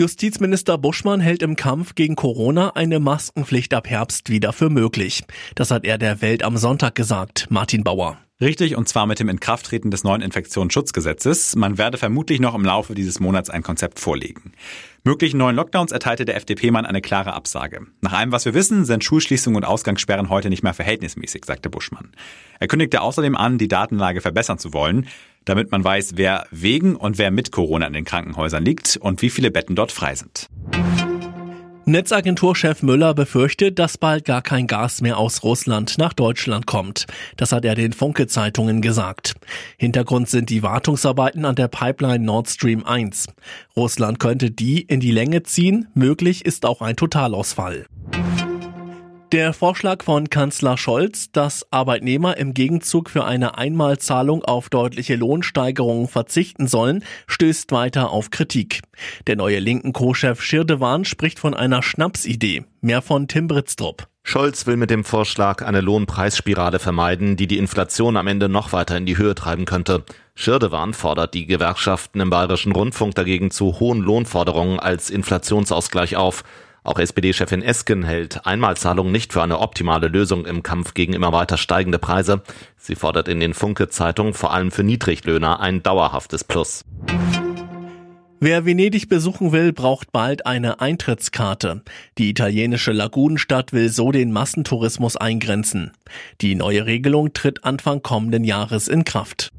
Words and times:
Justizminister 0.00 0.78
Buschmann 0.78 1.18
hält 1.18 1.42
im 1.42 1.56
Kampf 1.56 1.96
gegen 1.96 2.14
Corona 2.14 2.70
eine 2.76 3.00
Maskenpflicht 3.00 3.74
ab 3.74 3.88
Herbst 3.90 4.30
wieder 4.30 4.52
für 4.52 4.70
möglich. 4.70 5.24
Das 5.56 5.72
hat 5.72 5.84
er 5.84 5.98
der 5.98 6.22
Welt 6.22 6.44
am 6.44 6.56
Sonntag 6.56 6.94
gesagt. 6.94 7.48
Martin 7.50 7.82
Bauer. 7.82 8.16
Richtig, 8.40 8.76
und 8.76 8.88
zwar 8.88 9.06
mit 9.06 9.18
dem 9.18 9.28
Inkrafttreten 9.28 9.90
des 9.90 10.04
neuen 10.04 10.22
Infektionsschutzgesetzes. 10.22 11.56
Man 11.56 11.76
werde 11.76 11.98
vermutlich 11.98 12.38
noch 12.38 12.54
im 12.54 12.64
Laufe 12.64 12.94
dieses 12.94 13.18
Monats 13.18 13.50
ein 13.50 13.64
Konzept 13.64 13.98
vorlegen. 13.98 14.52
Möglichen 15.02 15.38
neuen 15.38 15.56
Lockdowns 15.56 15.90
erteilte 15.90 16.24
der 16.24 16.36
FDP-Mann 16.36 16.86
eine 16.86 17.00
klare 17.00 17.32
Absage. 17.32 17.86
Nach 18.00 18.12
allem, 18.12 18.30
was 18.30 18.44
wir 18.44 18.54
wissen, 18.54 18.84
sind 18.84 19.02
Schulschließungen 19.02 19.56
und 19.56 19.64
Ausgangssperren 19.64 20.28
heute 20.28 20.50
nicht 20.50 20.62
mehr 20.62 20.74
verhältnismäßig, 20.74 21.44
sagte 21.44 21.70
Buschmann. 21.70 22.12
Er 22.60 22.68
kündigte 22.68 23.00
außerdem 23.00 23.34
an, 23.34 23.58
die 23.58 23.66
Datenlage 23.66 24.20
verbessern 24.20 24.58
zu 24.58 24.72
wollen, 24.72 25.08
damit 25.44 25.70
man 25.70 25.84
weiß, 25.84 26.12
wer 26.16 26.46
wegen 26.50 26.96
und 26.96 27.18
wer 27.18 27.30
mit 27.30 27.52
Corona 27.52 27.86
in 27.86 27.92
den 27.92 28.04
Krankenhäusern 28.04 28.64
liegt 28.64 28.96
und 28.96 29.22
wie 29.22 29.30
viele 29.30 29.50
Betten 29.50 29.76
dort 29.76 29.92
frei 29.92 30.14
sind. 30.14 30.48
Netzagenturchef 31.88 32.82
Müller 32.82 33.14
befürchtet, 33.14 33.78
dass 33.78 33.96
bald 33.96 34.26
gar 34.26 34.42
kein 34.42 34.66
Gas 34.66 35.00
mehr 35.00 35.16
aus 35.16 35.42
Russland 35.42 35.96
nach 35.96 36.12
Deutschland 36.12 36.66
kommt. 36.66 37.06
Das 37.38 37.50
hat 37.50 37.64
er 37.64 37.74
den 37.74 37.94
Funke-Zeitungen 37.94 38.82
gesagt. 38.82 39.36
Hintergrund 39.78 40.28
sind 40.28 40.50
die 40.50 40.62
Wartungsarbeiten 40.62 41.46
an 41.46 41.54
der 41.54 41.68
Pipeline 41.68 42.22
Nord 42.22 42.50
Stream 42.50 42.84
1. 42.84 43.28
Russland 43.74 44.20
könnte 44.20 44.50
die 44.50 44.82
in 44.82 45.00
die 45.00 45.12
Länge 45.12 45.44
ziehen. 45.44 45.88
Möglich 45.94 46.44
ist 46.44 46.66
auch 46.66 46.82
ein 46.82 46.94
Totalausfall. 46.94 47.86
Der 49.32 49.52
Vorschlag 49.52 50.04
von 50.04 50.30
Kanzler 50.30 50.78
Scholz, 50.78 51.30
dass 51.32 51.70
Arbeitnehmer 51.70 52.38
im 52.38 52.54
Gegenzug 52.54 53.10
für 53.10 53.26
eine 53.26 53.58
Einmalzahlung 53.58 54.42
auf 54.42 54.70
deutliche 54.70 55.16
Lohnsteigerungen 55.16 56.08
verzichten 56.08 56.66
sollen, 56.66 57.04
stößt 57.26 57.70
weiter 57.70 58.08
auf 58.08 58.30
Kritik. 58.30 58.80
Der 59.26 59.36
neue 59.36 59.58
linken 59.58 59.92
Co-Chef 59.92 60.40
Schirdewan 60.40 61.04
spricht 61.04 61.38
von 61.38 61.52
einer 61.52 61.82
Schnapsidee. 61.82 62.64
Mehr 62.80 63.02
von 63.02 63.28
Tim 63.28 63.48
Britztrup. 63.48 64.08
Scholz 64.22 64.66
will 64.66 64.78
mit 64.78 64.88
dem 64.88 65.04
Vorschlag 65.04 65.62
eine 65.62 65.82
Lohnpreisspirale 65.82 66.78
vermeiden, 66.78 67.36
die 67.36 67.46
die 67.46 67.58
Inflation 67.58 68.16
am 68.16 68.28
Ende 68.28 68.48
noch 68.48 68.72
weiter 68.72 68.96
in 68.96 69.04
die 69.04 69.18
Höhe 69.18 69.34
treiben 69.34 69.66
könnte. 69.66 70.04
Schirdewan 70.36 70.94
fordert 70.94 71.34
die 71.34 71.44
Gewerkschaften 71.44 72.20
im 72.20 72.30
Bayerischen 72.30 72.72
Rundfunk 72.72 73.14
dagegen 73.14 73.50
zu 73.50 73.78
hohen 73.78 74.00
Lohnforderungen 74.00 74.80
als 74.80 75.10
Inflationsausgleich 75.10 76.16
auf. 76.16 76.44
Auch 76.88 76.98
SPD-Chefin 76.98 77.60
Esken 77.60 78.02
hält 78.02 78.46
Einmalzahlungen 78.46 79.12
nicht 79.12 79.34
für 79.34 79.42
eine 79.42 79.58
optimale 79.58 80.08
Lösung 80.08 80.46
im 80.46 80.62
Kampf 80.62 80.94
gegen 80.94 81.12
immer 81.12 81.34
weiter 81.34 81.58
steigende 81.58 81.98
Preise. 81.98 82.40
Sie 82.78 82.94
fordert 82.94 83.28
in 83.28 83.40
den 83.40 83.52
Funke-Zeitungen 83.52 84.32
vor 84.32 84.54
allem 84.54 84.70
für 84.70 84.84
Niedriglöhner 84.84 85.60
ein 85.60 85.82
dauerhaftes 85.82 86.44
Plus. 86.44 86.86
Wer 88.40 88.64
Venedig 88.64 89.10
besuchen 89.10 89.52
will, 89.52 89.74
braucht 89.74 90.12
bald 90.12 90.46
eine 90.46 90.80
Eintrittskarte. 90.80 91.82
Die 92.16 92.30
italienische 92.30 92.92
Lagunenstadt 92.92 93.74
will 93.74 93.90
so 93.90 94.10
den 94.10 94.32
Massentourismus 94.32 95.18
eingrenzen. 95.18 95.92
Die 96.40 96.54
neue 96.54 96.86
Regelung 96.86 97.34
tritt 97.34 97.64
Anfang 97.64 98.00
kommenden 98.00 98.44
Jahres 98.44 98.88
in 98.88 99.04
Kraft. 99.04 99.50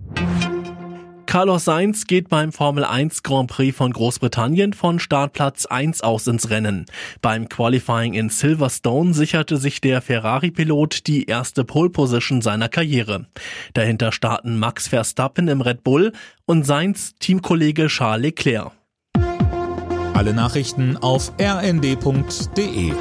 Carlos 1.30 1.66
Sainz 1.66 2.08
geht 2.08 2.28
beim 2.28 2.52
Formel 2.52 2.84
1 2.84 3.22
Grand 3.22 3.52
Prix 3.52 3.78
von 3.78 3.94
Großbritannien 3.94 4.74
von 4.74 4.98
Startplatz 4.98 5.68
1 5.68 6.02
aus 6.02 6.26
ins 6.26 6.50
Rennen. 6.50 6.88
Beim 7.22 7.48
Qualifying 7.48 8.16
in 8.16 8.30
Silverstone 8.30 9.14
sicherte 9.14 9.58
sich 9.58 9.80
der 9.80 10.02
Ferrari-Pilot 10.02 11.06
die 11.06 11.26
erste 11.26 11.64
Pole 11.66 11.92
Position 11.92 12.42
seiner 12.42 12.68
Karriere. 12.68 13.28
Dahinter 13.76 14.12
starten 14.12 14.58
Max 14.58 14.88
Verstappen 14.88 15.50
im 15.50 15.62
Red 15.62 15.84
Bull 15.84 16.14
und 16.48 16.66
Sainz 16.66 17.14
Teamkollege 17.20 17.90
Charles 17.90 18.24
Leclerc. 18.24 18.72
Alle 20.16 20.34
Nachrichten 20.34 20.98
auf 20.98 21.32
rnd.de 21.40 22.92